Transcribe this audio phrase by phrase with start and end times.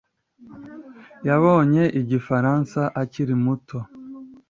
[1.27, 3.77] Yabonye igifaransa akiri muto